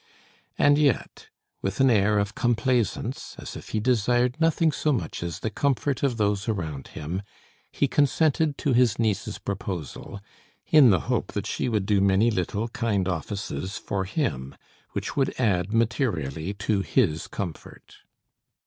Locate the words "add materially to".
15.39-16.81